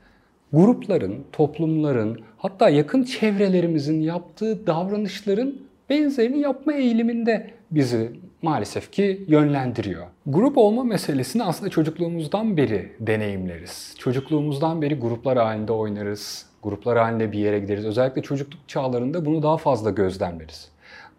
grupların, 0.53 1.23
toplumların, 1.31 2.21
hatta 2.37 2.69
yakın 2.69 3.03
çevrelerimizin 3.03 4.01
yaptığı 4.01 4.67
davranışların 4.67 5.61
benzerini 5.93 6.39
yapma 6.39 6.73
eğiliminde 6.73 7.49
bizi 7.71 8.11
maalesef 8.41 8.91
ki 8.91 9.25
yönlendiriyor. 9.27 10.07
Grup 10.25 10.57
olma 10.57 10.83
meselesini 10.83 11.43
aslında 11.43 11.69
çocukluğumuzdan 11.69 12.57
beri 12.57 12.91
deneyimleriz. 12.99 13.95
Çocukluğumuzdan 13.97 14.81
beri 14.81 14.95
gruplar 14.95 15.37
halinde 15.37 15.71
oynarız, 15.71 16.45
gruplar 16.63 16.97
halinde 16.97 17.31
bir 17.31 17.39
yere 17.39 17.59
gideriz. 17.59 17.85
Özellikle 17.85 18.21
çocukluk 18.21 18.69
çağlarında 18.69 19.25
bunu 19.25 19.43
daha 19.43 19.57
fazla 19.57 19.91
gözlemleriz. 19.91 20.71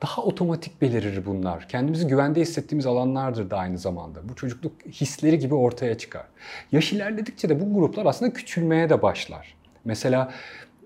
Daha 0.03 0.23
otomatik 0.23 0.83
belirir 0.83 1.27
bunlar. 1.27 1.69
Kendimizi 1.69 2.07
güvende 2.07 2.41
hissettiğimiz 2.41 2.87
alanlardır 2.87 3.51
da 3.51 3.59
aynı 3.59 3.79
zamanda. 3.79 4.29
Bu 4.29 4.35
çocukluk 4.35 4.73
hisleri 4.87 5.39
gibi 5.39 5.55
ortaya 5.55 5.99
çıkar. 5.99 6.25
Yaş 6.73 6.93
ilerledikçe 6.93 7.49
de 7.49 7.61
bu 7.61 7.75
gruplar 7.75 8.07
aslında 8.07 8.33
küçülmeye 8.33 8.91
de 8.91 9.03
başlar. 9.03 9.55
Mesela 9.85 10.33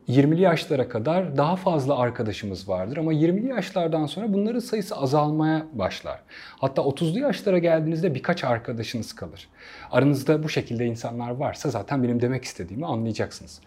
20'li 0.09 0.41
yaşlara 0.41 0.88
kadar 0.88 1.37
daha 1.37 1.57
fazla 1.57 1.99
arkadaşımız 1.99 2.69
vardır 2.69 2.97
ama 2.97 3.12
20'li 3.12 3.49
yaşlardan 3.49 4.07
sonra 4.07 4.33
bunların 4.33 4.59
sayısı 4.59 4.97
azalmaya 4.97 5.67
başlar. 5.73 6.21
Hatta 6.59 6.83
30'lu 6.83 7.19
yaşlara 7.19 7.59
geldiğinizde 7.59 8.15
birkaç 8.15 8.45
arkadaşınız 8.45 9.12
kalır. 9.12 9.49
Aranızda 9.91 10.43
bu 10.43 10.49
şekilde 10.49 10.87
insanlar 10.87 11.31
varsa 11.31 11.71
zaten 11.71 12.03
benim 12.03 12.21
demek 12.21 12.45
istediğimi 12.45 12.87
anlayacaksınız. 12.87 13.61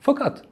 Fakat 0.00 0.42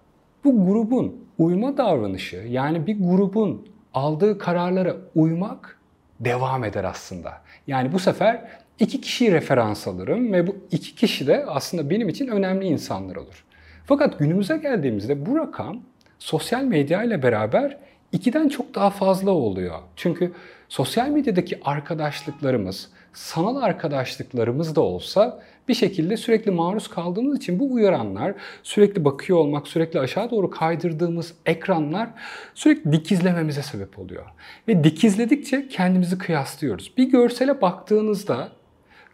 bu 0.44 0.66
grubun 0.66 1.16
uyma 1.38 1.76
davranışı 1.76 2.36
yani 2.36 2.86
bir 2.86 2.98
grubun 3.00 3.68
aldığı 3.94 4.38
kararlara 4.38 4.96
uymak 5.14 5.78
devam 6.20 6.64
eder 6.64 6.84
aslında. 6.84 7.32
Yani 7.66 7.92
bu 7.92 7.98
sefer 7.98 8.44
iki 8.78 9.00
kişiyi 9.00 9.32
referans 9.32 9.88
alırım 9.88 10.32
ve 10.32 10.46
bu 10.46 10.56
iki 10.70 10.94
kişi 10.94 11.26
de 11.26 11.44
aslında 11.46 11.90
benim 11.90 12.08
için 12.08 12.28
önemli 12.28 12.66
insanlar 12.66 13.16
olur. 13.16 13.44
Fakat 13.86 14.18
günümüze 14.18 14.56
geldiğimizde 14.56 15.26
bu 15.26 15.36
rakam 15.38 15.80
sosyal 16.18 16.64
medya 16.64 17.02
ile 17.02 17.22
beraber 17.22 17.76
ikiden 18.12 18.48
çok 18.48 18.74
daha 18.74 18.90
fazla 18.90 19.30
oluyor. 19.30 19.78
Çünkü 19.96 20.32
sosyal 20.68 21.08
medyadaki 21.08 21.60
arkadaşlıklarımız, 21.64 22.88
sanal 23.12 23.56
arkadaşlıklarımız 23.56 24.76
da 24.76 24.80
olsa 24.80 25.42
bir 25.68 25.74
şekilde 25.74 26.16
sürekli 26.16 26.50
maruz 26.50 26.88
kaldığımız 26.88 27.36
için 27.36 27.58
bu 27.58 27.72
uyaranlar, 27.72 28.34
sürekli 28.62 29.04
bakıyor 29.04 29.38
olmak, 29.38 29.68
sürekli 29.68 30.00
aşağı 30.00 30.30
doğru 30.30 30.50
kaydırdığımız 30.50 31.34
ekranlar 31.46 32.08
sürekli 32.54 32.92
dikizlememize 32.92 33.62
sebep 33.62 33.98
oluyor. 33.98 34.26
Ve 34.68 34.84
dikizledikçe 34.84 35.68
kendimizi 35.68 36.18
kıyaslıyoruz. 36.18 36.92
Bir 36.96 37.04
görsele 37.04 37.60
baktığınızda 37.60 38.48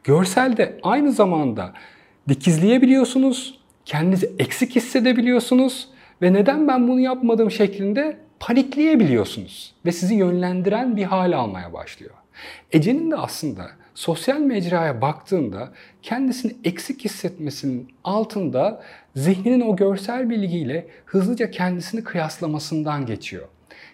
görselde 0.04 0.80
aynı 0.82 1.12
zamanda 1.12 1.72
dikizleyebiliyorsunuz, 2.28 3.57
kendinizi 3.88 4.32
eksik 4.38 4.76
hissedebiliyorsunuz 4.76 5.88
ve 6.22 6.32
neden 6.32 6.68
ben 6.68 6.88
bunu 6.88 7.00
yapmadım 7.00 7.50
şeklinde 7.50 8.16
panikleyebiliyorsunuz 8.40 9.74
ve 9.86 9.92
sizi 9.92 10.14
yönlendiren 10.14 10.96
bir 10.96 11.04
hal 11.04 11.32
almaya 11.32 11.72
başlıyor. 11.72 12.14
Ece'nin 12.72 13.10
de 13.10 13.16
aslında 13.16 13.66
sosyal 13.94 14.38
mecraya 14.38 15.00
baktığında 15.00 15.72
kendisini 16.02 16.56
eksik 16.64 17.04
hissetmesinin 17.04 17.88
altında 18.04 18.82
zihninin 19.16 19.60
o 19.60 19.76
görsel 19.76 20.30
bilgiyle 20.30 20.86
hızlıca 21.04 21.50
kendisini 21.50 22.04
kıyaslamasından 22.04 23.06
geçiyor. 23.06 23.48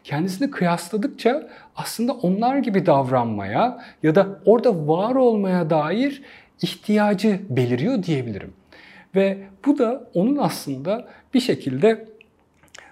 Kendisini 0.05 0.51
kıyasladıkça 0.51 1.49
aslında 1.77 2.13
onlar 2.13 2.57
gibi 2.57 2.87
davranmaya 2.87 3.85
ya 4.03 4.15
da 4.15 4.41
orada 4.45 4.89
var 4.89 5.15
olmaya 5.15 5.71
dair 5.71 6.23
ihtiyacı 6.63 7.41
beliriyor 7.49 8.03
diyebilirim. 8.03 8.53
Ve 9.15 9.39
bu 9.67 9.79
da 9.79 10.11
onun 10.15 10.37
aslında 10.37 11.09
bir 11.35 11.41
şekilde 11.41 12.09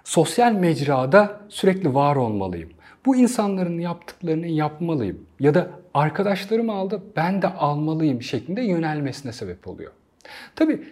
sosyal 0.05 0.52
mecrada 0.52 1.41
sürekli 1.49 1.95
var 1.95 2.17
olmalıyım. 2.17 2.71
Bu 3.07 3.17
insanların 3.17 3.79
yaptıklarını 3.79 4.47
yapmalıyım 4.47 5.26
ya 5.41 5.55
da 5.55 5.71
arkadaşlarım 5.95 6.71
aldı 6.71 7.02
ben 7.17 7.43
de 7.43 7.49
almalıyım 7.49 8.23
şeklinde 8.23 8.62
yönelmesine 8.62 9.33
sebep 9.33 9.69
oluyor. 9.69 9.93
Tabii 10.57 10.83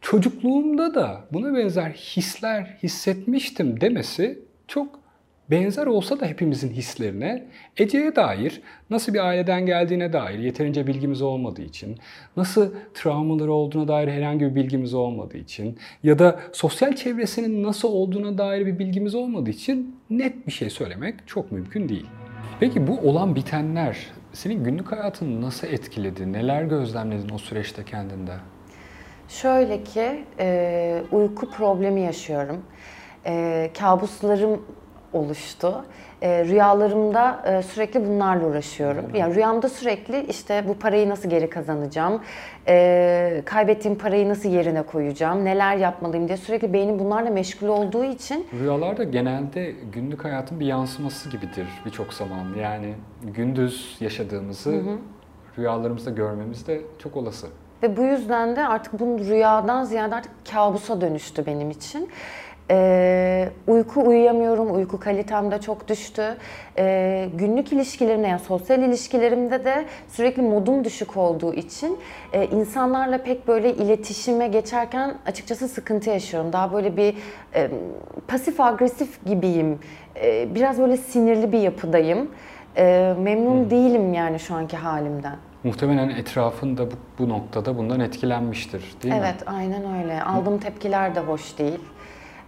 çocukluğumda 0.00 0.94
da 0.94 1.24
buna 1.32 1.56
benzer 1.56 1.90
hisler 1.90 2.78
hissetmiştim 2.82 3.80
demesi 3.80 4.38
çok 4.68 4.99
benzer 5.50 5.86
olsa 5.86 6.20
da 6.20 6.26
hepimizin 6.26 6.70
hislerine 6.70 7.46
Ece'ye 7.76 8.16
dair 8.16 8.62
nasıl 8.90 9.14
bir 9.14 9.26
aileden 9.26 9.66
geldiğine 9.66 10.12
dair 10.12 10.38
yeterince 10.38 10.86
bilgimiz 10.86 11.22
olmadığı 11.22 11.62
için, 11.62 11.98
nasıl 12.36 12.74
travmaları 12.94 13.52
olduğuna 13.52 13.88
dair 13.88 14.08
herhangi 14.08 14.44
bir 14.44 14.54
bilgimiz 14.54 14.94
olmadığı 14.94 15.38
için 15.38 15.78
ya 16.02 16.18
da 16.18 16.40
sosyal 16.52 16.96
çevresinin 16.96 17.62
nasıl 17.62 17.88
olduğuna 17.88 18.38
dair 18.38 18.66
bir 18.66 18.78
bilgimiz 18.78 19.14
olmadığı 19.14 19.50
için 19.50 19.96
net 20.10 20.46
bir 20.46 20.52
şey 20.52 20.70
söylemek 20.70 21.14
çok 21.26 21.52
mümkün 21.52 21.88
değil. 21.88 22.06
Peki 22.60 22.86
bu 22.86 22.98
olan 22.98 23.34
bitenler 23.34 24.06
senin 24.32 24.64
günlük 24.64 24.92
hayatını 24.92 25.40
nasıl 25.40 25.66
etkiledi? 25.66 26.32
Neler 26.32 26.62
gözlemledin 26.62 27.28
o 27.34 27.38
süreçte 27.38 27.84
kendinde? 27.84 28.32
Şöyle 29.28 29.84
ki 29.84 30.24
uyku 31.12 31.50
problemi 31.50 32.00
yaşıyorum. 32.00 32.62
Kabuslarım 33.78 34.62
oluştu. 35.12 35.84
E, 36.22 36.44
rüyalarımda 36.44 37.42
e, 37.46 37.62
sürekli 37.62 38.06
bunlarla 38.06 38.46
uğraşıyorum. 38.46 39.14
Yani 39.14 39.34
rüyamda 39.34 39.68
sürekli 39.68 40.26
işte 40.26 40.64
bu 40.68 40.74
parayı 40.74 41.08
nasıl 41.08 41.30
geri 41.30 41.50
kazanacağım, 41.50 42.22
e, 42.68 43.42
kaybettiğim 43.44 43.98
parayı 43.98 44.28
nasıl 44.28 44.48
yerine 44.48 44.82
koyacağım, 44.82 45.44
neler 45.44 45.76
yapmalıyım 45.76 46.28
diye 46.28 46.36
sürekli 46.36 46.72
beynim 46.72 46.98
bunlarla 46.98 47.30
meşgul 47.30 47.68
olduğu 47.68 48.04
için. 48.04 48.46
Rüyalar 48.60 48.96
da 48.96 49.04
genelde 49.04 49.74
günlük 49.92 50.24
hayatın 50.24 50.60
bir 50.60 50.66
yansıması 50.66 51.30
gibidir 51.30 51.66
birçok 51.86 52.12
zaman. 52.12 52.54
Yani 52.60 52.94
gündüz 53.22 53.96
yaşadığımızı 54.00 54.70
hı 54.70 54.76
hı. 54.76 54.98
rüyalarımızda 55.58 56.10
görmemiz 56.10 56.66
de 56.66 56.80
çok 56.98 57.16
olası. 57.16 57.46
Ve 57.82 57.96
bu 57.96 58.02
yüzden 58.02 58.56
de 58.56 58.66
artık 58.66 59.00
bu 59.00 59.18
rüyadan 59.18 59.84
ziyade 59.84 60.14
artık 60.14 60.32
kabusa 60.52 61.00
dönüştü 61.00 61.46
benim 61.46 61.70
için. 61.70 62.08
Ee, 62.70 63.48
uyku 63.66 64.02
uyuyamıyorum, 64.08 64.74
uyku 64.74 65.00
kalitem 65.00 65.50
de 65.50 65.60
çok 65.60 65.88
düştü. 65.88 66.36
Ee, 66.78 67.28
günlük 67.34 67.72
ilişkilerimde 67.72 68.26
yani 68.26 68.40
sosyal 68.40 68.82
ilişkilerimde 68.82 69.64
de 69.64 69.84
sürekli 70.08 70.42
modum 70.42 70.84
düşük 70.84 71.16
olduğu 71.16 71.54
için 71.54 71.98
e, 72.32 72.46
insanlarla 72.46 73.18
pek 73.18 73.48
böyle 73.48 73.74
iletişime 73.74 74.48
geçerken 74.48 75.14
açıkçası 75.26 75.68
sıkıntı 75.68 76.10
yaşıyorum. 76.10 76.52
Daha 76.52 76.72
böyle 76.72 76.96
bir 76.96 77.14
e, 77.54 77.70
pasif 78.28 78.60
agresif 78.60 79.26
gibiyim. 79.26 79.78
E, 80.22 80.54
biraz 80.54 80.78
böyle 80.78 80.96
sinirli 80.96 81.52
bir 81.52 81.58
yapıdayım. 81.58 82.30
E, 82.76 83.14
memnun 83.18 83.62
hmm. 83.62 83.70
değilim 83.70 84.14
yani 84.14 84.38
şu 84.38 84.54
anki 84.54 84.76
halimden. 84.76 85.36
Muhtemelen 85.64 86.08
etrafın 86.08 86.76
da 86.76 86.86
bu, 86.86 86.94
bu 87.18 87.28
noktada 87.28 87.78
bundan 87.78 88.00
etkilenmiştir 88.00 88.80
değil 89.02 89.14
evet, 89.14 89.22
mi? 89.22 89.28
Evet 89.30 89.42
aynen 89.46 90.02
öyle. 90.02 90.22
Aldığım 90.22 90.58
tepkiler 90.58 91.14
de 91.14 91.20
hoş 91.20 91.58
değil 91.58 91.80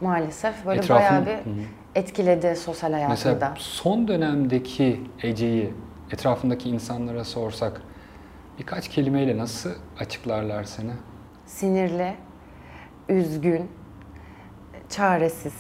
maalesef 0.02 0.66
böyle 0.66 0.80
Etrafın, 0.80 1.06
bayağı 1.06 1.26
bir 1.26 1.50
hı. 1.50 1.54
etkiledi 1.94 2.56
sosyal 2.56 2.92
hayatında. 2.92 3.14
Mesela 3.14 3.54
son 3.58 4.08
dönemdeki 4.08 5.00
Ece'yi 5.22 5.74
etrafındaki 6.12 6.68
insanlara 6.68 7.24
sorsak 7.24 7.82
birkaç 8.58 8.88
kelimeyle 8.88 9.38
nasıl 9.38 9.70
açıklarlar 9.98 10.64
seni? 10.64 10.92
Sinirli, 11.46 12.14
üzgün, 13.08 13.70
çaresiz. 14.88 15.54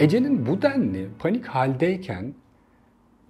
Ece'nin 0.00 0.46
bu 0.46 0.62
denli 0.62 1.08
panik 1.18 1.46
haldeyken 1.46 2.34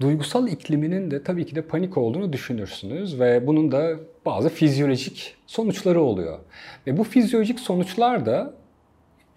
duygusal 0.00 0.48
ikliminin 0.48 1.10
de 1.10 1.22
tabii 1.22 1.46
ki 1.46 1.56
de 1.56 1.62
panik 1.62 1.98
olduğunu 1.98 2.32
düşünürsünüz 2.32 3.20
ve 3.20 3.46
bunun 3.46 3.72
da 3.72 3.96
bazı 4.26 4.48
fizyolojik 4.48 5.36
sonuçları 5.46 6.02
oluyor. 6.02 6.38
Ve 6.86 6.96
bu 6.96 7.04
fizyolojik 7.04 7.60
sonuçlar 7.60 8.26
da 8.26 8.54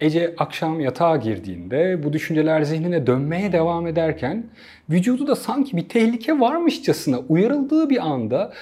Ece 0.00 0.34
akşam 0.38 0.80
yatağa 0.80 1.16
girdiğinde 1.16 2.02
bu 2.02 2.12
düşünceler 2.12 2.62
zihnine 2.62 3.06
dönmeye 3.06 3.52
devam 3.52 3.86
ederken 3.86 4.46
vücudu 4.90 5.26
da 5.26 5.36
sanki 5.36 5.76
bir 5.76 5.88
tehlike 5.88 6.40
varmışçasına 6.40 7.18
uyarıldığı 7.18 7.90
bir 7.90 8.06
anda 8.06 8.52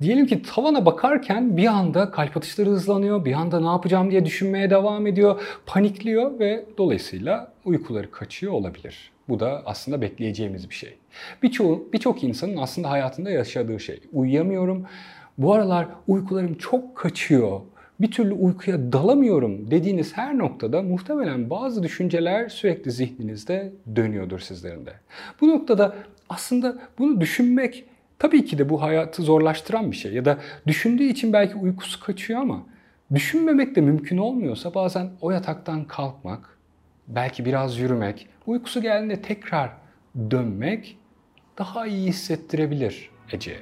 Diyelim 0.00 0.26
ki 0.26 0.42
tavana 0.42 0.86
bakarken 0.86 1.56
bir 1.56 1.66
anda 1.66 2.10
kalp 2.10 2.36
atışları 2.36 2.70
hızlanıyor, 2.70 3.24
bir 3.24 3.32
anda 3.32 3.60
ne 3.60 3.66
yapacağım 3.66 4.10
diye 4.10 4.24
düşünmeye 4.24 4.70
devam 4.70 5.06
ediyor, 5.06 5.42
panikliyor 5.66 6.38
ve 6.38 6.64
dolayısıyla 6.78 7.52
uykuları 7.64 8.10
kaçıyor 8.10 8.52
olabilir. 8.52 9.10
Bu 9.28 9.40
da 9.40 9.62
aslında 9.66 10.00
bekleyeceğimiz 10.00 10.70
bir 10.70 10.74
şey. 10.74 10.98
Birçok 11.42 11.92
birçok 11.92 12.24
insanın 12.24 12.56
aslında 12.56 12.90
hayatında 12.90 13.30
yaşadığı 13.30 13.80
şey. 13.80 14.00
Uyuyamıyorum. 14.12 14.86
Bu 15.38 15.54
aralar 15.54 15.86
uykularım 16.06 16.54
çok 16.54 16.96
kaçıyor. 16.96 17.60
Bir 18.00 18.10
türlü 18.10 18.32
uykuya 18.32 18.92
dalamıyorum 18.92 19.70
dediğiniz 19.70 20.16
her 20.16 20.38
noktada 20.38 20.82
muhtemelen 20.82 21.50
bazı 21.50 21.82
düşünceler 21.82 22.48
sürekli 22.48 22.90
zihninizde 22.90 23.72
dönüyordur 23.96 24.38
sizlerin 24.38 24.86
de. 24.86 24.92
Bu 25.40 25.48
noktada 25.48 25.94
aslında 26.28 26.78
bunu 26.98 27.20
düşünmek 27.20 27.84
tabii 28.18 28.44
ki 28.44 28.58
de 28.58 28.68
bu 28.68 28.82
hayatı 28.82 29.22
zorlaştıran 29.22 29.90
bir 29.90 29.96
şey. 29.96 30.12
Ya 30.12 30.24
da 30.24 30.38
düşündüğü 30.66 31.04
için 31.04 31.32
belki 31.32 31.54
uykusu 31.54 32.00
kaçıyor 32.00 32.40
ama 32.40 32.62
düşünmemek 33.14 33.76
de 33.76 33.80
mümkün 33.80 34.18
olmuyorsa 34.18 34.74
bazen 34.74 35.10
o 35.20 35.30
yataktan 35.30 35.84
kalkmak, 35.84 36.58
belki 37.08 37.44
biraz 37.44 37.78
yürümek, 37.78 38.28
uykusu 38.46 38.82
geldiğinde 38.82 39.22
tekrar 39.22 39.70
dönmek 40.30 40.98
daha 41.58 41.86
iyi 41.86 42.08
hissettirebilir 42.08 43.10
Ece'ye. 43.32 43.60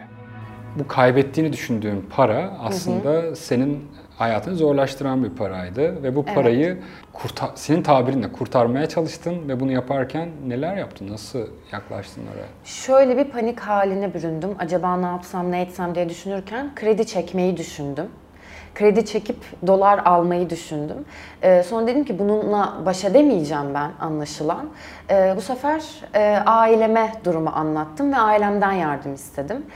Bu 0.79 0.89
kaybettiğini 0.89 1.53
düşündüğün 1.53 2.05
para 2.11 2.57
aslında 2.61 3.11
hı 3.11 3.31
hı. 3.31 3.37
senin 3.37 3.85
hayatını 4.19 4.57
zorlaştıran 4.57 5.25
bir 5.25 5.31
paraydı 5.31 6.02
ve 6.02 6.16
bu 6.16 6.25
parayı 6.25 6.66
evet. 6.66 6.83
kurtar, 7.12 7.50
senin 7.54 7.83
tabirinle 7.83 8.33
kurtarmaya 8.33 8.88
çalıştın 8.88 9.49
ve 9.49 9.61
bunu 9.61 9.73
yaparken 9.73 10.28
neler 10.47 10.76
yaptın? 10.76 11.09
Nasıl 11.11 11.47
yaklaştın 11.73 12.23
oraya? 12.35 12.47
Şöyle 12.64 13.16
bir 13.16 13.25
panik 13.25 13.61
haline 13.61 14.14
büründüm. 14.14 14.50
Acaba 14.59 14.97
ne 14.97 15.07
yapsam, 15.07 15.50
ne 15.50 15.61
etsem 15.61 15.95
diye 15.95 16.09
düşünürken 16.09 16.71
kredi 16.75 17.07
çekmeyi 17.07 17.57
düşündüm 17.57 18.07
kredi 18.75 19.07
çekip 19.07 19.37
dolar 19.66 19.99
almayı 20.04 20.50
düşündüm. 20.50 21.04
Ee, 21.42 21.62
sonra 21.62 21.87
dedim 21.87 22.04
ki 22.04 22.19
bununla 22.19 22.75
baş 22.87 23.04
edemeyeceğim 23.04 23.75
ben 23.75 23.90
anlaşılan. 24.00 24.69
Ee, 25.11 25.35
bu 25.37 25.40
sefer 25.40 25.83
e, 26.14 26.42
aileme 26.47 27.12
durumu 27.25 27.50
anlattım 27.54 28.12
ve 28.12 28.16
ailemden 28.16 28.73
yardım 28.73 29.14
istedim. 29.14 29.66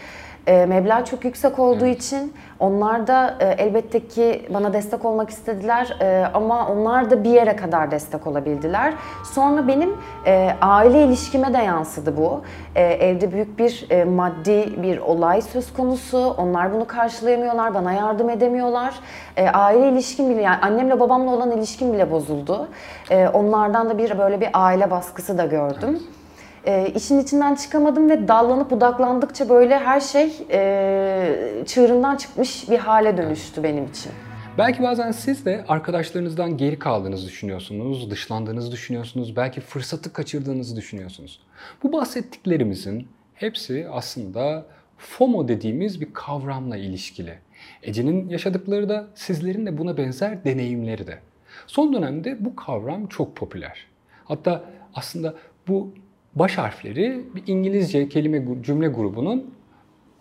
E, 0.46 0.66
meblağ 0.66 1.04
çok 1.04 1.24
yüksek 1.24 1.58
olduğu 1.58 1.86
evet. 1.86 2.02
için 2.02 2.32
onlar 2.60 3.06
da 3.06 3.34
e, 3.40 3.46
elbette 3.46 4.08
ki 4.08 4.46
bana 4.54 4.72
destek 4.72 5.04
olmak 5.04 5.30
istediler 5.30 5.96
e, 6.00 6.26
ama 6.34 6.68
onlar 6.68 7.10
da 7.10 7.24
bir 7.24 7.30
yere 7.30 7.56
kadar 7.56 7.90
destek 7.90 8.26
olabildiler. 8.26 8.94
Sonra 9.34 9.68
benim 9.68 9.96
e, 10.26 10.50
aile 10.60 11.04
ilişkime 11.04 11.54
de 11.54 11.58
yansıdı 11.58 12.16
bu. 12.16 12.42
E, 12.74 12.82
evde 12.82 13.32
büyük 13.32 13.58
bir 13.58 13.86
e, 13.90 14.04
maddi 14.04 14.82
bir 14.82 14.98
olay 14.98 15.42
söz 15.42 15.72
konusu. 15.72 16.34
Onlar 16.38 16.72
bunu 16.72 16.86
karşılayamıyorlar, 16.86 17.74
bana 17.74 17.92
yardım 17.92 18.30
edemiyorlar. 18.30 18.94
E, 19.36 19.48
aile 19.48 19.88
ilişkim 19.88 20.30
bile 20.30 20.42
yani 20.42 20.58
annemle 20.62 21.00
babamla 21.00 21.30
olan 21.30 21.50
ilişkim 21.50 21.92
bile 21.92 22.10
bozuldu. 22.10 22.68
E, 23.10 23.28
onlardan 23.28 23.90
da 23.90 23.98
bir 23.98 24.18
böyle 24.18 24.40
bir 24.40 24.48
aile 24.54 24.90
baskısı 24.90 25.38
da 25.38 25.46
gördüm. 25.46 25.90
Evet 25.90 26.16
e, 26.66 26.92
işin 26.94 27.18
içinden 27.18 27.54
çıkamadım 27.54 28.10
ve 28.10 28.28
dallanıp 28.28 28.70
budaklandıkça 28.70 29.48
böyle 29.48 29.78
her 29.78 30.00
şey 30.00 30.32
e, 30.50 31.64
çığırından 31.66 32.16
çıkmış 32.16 32.70
bir 32.70 32.78
hale 32.78 33.16
dönüştü 33.16 33.62
benim 33.62 33.86
için. 33.86 34.12
Belki 34.58 34.82
bazen 34.82 35.10
siz 35.10 35.44
de 35.44 35.64
arkadaşlarınızdan 35.68 36.56
geri 36.56 36.78
kaldığınızı 36.78 37.26
düşünüyorsunuz, 37.26 38.10
dışlandığınızı 38.10 38.72
düşünüyorsunuz, 38.72 39.36
belki 39.36 39.60
fırsatı 39.60 40.12
kaçırdığınızı 40.12 40.76
düşünüyorsunuz. 40.76 41.40
Bu 41.82 41.92
bahsettiklerimizin 41.92 43.08
hepsi 43.34 43.86
aslında 43.90 44.66
FOMO 44.98 45.48
dediğimiz 45.48 46.00
bir 46.00 46.12
kavramla 46.12 46.76
ilişkili. 46.76 47.38
Ece'nin 47.82 48.28
yaşadıkları 48.28 48.88
da 48.88 49.06
sizlerin 49.14 49.66
de 49.66 49.78
buna 49.78 49.96
benzer 49.96 50.44
deneyimleri 50.44 51.06
de. 51.06 51.18
Son 51.66 51.92
dönemde 51.92 52.44
bu 52.44 52.56
kavram 52.56 53.06
çok 53.06 53.36
popüler. 53.36 53.86
Hatta 54.24 54.64
aslında 54.94 55.34
bu 55.68 55.94
baş 56.36 56.58
harfleri 56.58 57.24
bir 57.34 57.42
İngilizce 57.46 58.08
kelime 58.08 58.62
cümle 58.62 58.88
grubunun 58.88 59.54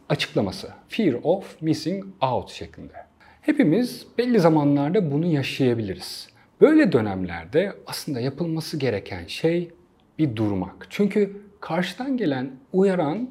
açıklaması. 0.10 0.70
Fear 0.88 1.16
of 1.24 1.62
missing 1.62 2.06
out 2.22 2.50
şeklinde. 2.50 2.94
Hepimiz 3.42 4.08
belli 4.18 4.40
zamanlarda 4.40 5.12
bunu 5.12 5.26
yaşayabiliriz. 5.26 6.30
Böyle 6.62 6.92
dönemlerde 6.92 7.74
aslında 7.88 8.20
yapılması 8.20 8.78
gereken 8.78 9.26
şey 9.26 9.72
bir 10.20 10.36
durmak. 10.36 10.88
Çünkü 10.90 11.42
karşıdan 11.60 12.18
gelen 12.18 12.52
uyaran 12.74 13.30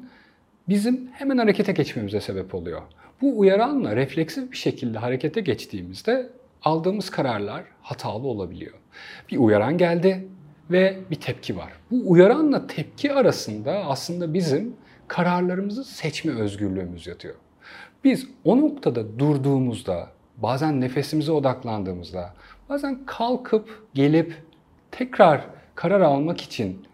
bizim 0.69 1.07
hemen 1.13 1.37
harekete 1.37 1.71
geçmemize 1.71 2.21
sebep 2.21 2.55
oluyor. 2.55 2.81
Bu 3.21 3.39
uyaranla 3.39 3.95
refleksif 3.95 4.51
bir 4.51 4.57
şekilde 4.57 4.97
harekete 4.97 5.41
geçtiğimizde 5.41 6.29
aldığımız 6.63 7.09
kararlar 7.09 7.63
hatalı 7.81 8.27
olabiliyor. 8.27 8.73
Bir 9.31 9.37
uyaran 9.37 9.77
geldi, 9.77 10.27
ve 10.71 10.99
bir 11.11 11.15
tepki 11.15 11.57
var. 11.57 11.71
Bu 11.91 12.11
uyaranla 12.11 12.67
tepki 12.67 13.13
arasında 13.13 13.71
aslında 13.71 14.33
bizim 14.33 14.75
kararlarımızı 15.07 15.83
seçme 15.83 16.33
özgürlüğümüz 16.39 17.07
yatıyor. 17.07 17.35
Biz 18.03 18.27
o 18.43 18.61
noktada 18.61 19.19
durduğumuzda, 19.19 20.09
bazen 20.37 20.81
nefesimize 20.81 21.31
odaklandığımızda, 21.31 22.33
bazen 22.69 23.05
kalkıp 23.05 23.87
gelip 23.93 24.43
tekrar 24.91 25.41
karar 25.75 26.01
almak 26.01 26.41
için 26.41 26.87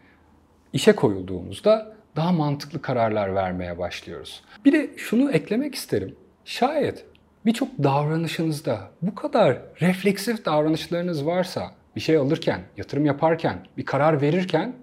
işe 0.74 0.96
koyulduğumuzda 0.96 1.96
daha 2.16 2.32
mantıklı 2.32 2.82
kararlar 2.82 3.36
vermeye 3.36 3.78
başlıyoruz. 3.78 4.44
Bir 4.66 4.74
de 4.74 4.90
şunu 4.98 5.32
eklemek 5.32 5.76
isterim. 5.76 6.16
Şayet 6.46 7.06
birçok 7.46 7.70
davranışınızda 7.84 8.80
bu 9.02 9.16
kadar 9.16 9.58
refleksif 9.82 10.46
davranışlarınız 10.46 11.26
varsa 11.26 11.72
bir 11.96 12.02
şey 12.02 12.18
alırken, 12.18 12.62
yatırım 12.78 13.06
yaparken, 13.06 13.58
bir 13.78 13.86
karar 13.86 14.22
verirken 14.22 14.74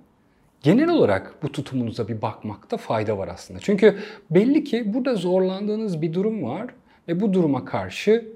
genel 0.62 0.90
olarak 0.90 1.35
bu 1.42 1.53
tutumunuza 1.53 2.09
bir 2.09 2.23
bakmakta 2.23 2.77
fayda 2.77 3.18
var 3.18 3.29
aslında. 3.29 3.61
Çünkü 3.61 3.99
belli 4.31 4.64
ki 4.64 4.94
burada 4.94 5.14
zorlandığınız 5.14 6.03
bir 6.03 6.12
durum 6.12 6.42
var 6.42 6.66
ve 7.09 7.21
bu 7.21 7.33
duruma 7.33 7.64
karşı 7.64 8.29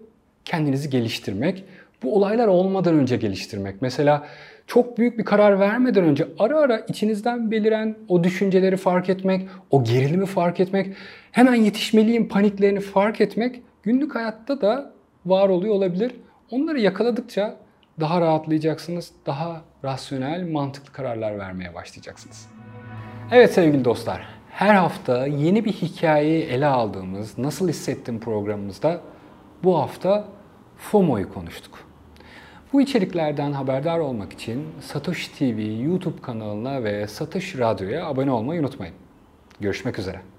kendinizi 0.45 0.91
geliştirmek, 0.91 1.65
bu 2.03 2.17
olaylar 2.17 2.49
olmadan 2.49 2.95
önce 2.95 3.17
geliştirmek. 3.17 3.83
Mesela 3.83 4.27
çok 4.67 4.99
büyük 4.99 5.19
bir 5.19 5.25
karar 5.25 5.61
vermeden 5.61 6.05
önce 6.05 6.29
ara 6.39 6.59
ara 6.59 6.79
içinizden 6.79 7.51
beliren 7.51 7.97
o 8.09 8.25
düşünceleri 8.25 8.77
fark 8.77 9.09
etmek, 9.09 9.49
o 9.71 9.85
gerilimi 9.85 10.27
fark 10.27 10.61
etmek, 10.61 10.95
hemen 11.33 11.55
yetişmeliyim 11.55 12.29
paniklerini 12.29 12.81
fark 12.81 13.21
etmek 13.21 13.63
günlük 13.83 14.15
hayatta 14.15 14.61
da 14.61 14.93
var 15.27 15.49
oluyor 15.49 15.75
olabilir. 15.75 16.13
Onları 16.51 16.81
yakaladıkça 16.81 17.57
daha 18.01 18.21
rahatlayacaksınız, 18.21 19.13
daha 19.27 19.63
rasyonel, 19.85 20.51
mantıklı 20.51 20.93
kararlar 20.93 21.39
vermeye 21.39 21.75
başlayacaksınız. 21.75 22.49
Evet 23.31 23.53
sevgili 23.53 23.85
dostlar, 23.85 24.29
her 24.51 24.75
hafta 24.75 25.27
yeni 25.27 25.65
bir 25.65 25.73
hikayeyi 25.73 26.45
ele 26.45 26.67
aldığımız 26.67 27.39
Nasıl 27.39 27.69
Hissettim 27.69 28.21
programımızda 28.21 29.01
bu 29.65 29.79
hafta 29.79 30.25
FOMO'yu 30.77 31.35
konuştuk. 31.35 31.79
Bu 32.73 32.81
içeriklerden 32.81 33.53
haberdar 33.53 33.99
olmak 33.99 34.33
için 34.33 34.67
Satoshi 34.81 35.39
TV 35.39 35.83
YouTube 35.85 36.21
kanalına 36.23 36.85
ve 36.85 37.07
Satoshi 37.07 37.59
Radyo'ya 37.59 38.07
abone 38.07 38.31
olmayı 38.31 38.61
unutmayın. 38.61 38.95
Görüşmek 39.61 39.99
üzere. 39.99 40.32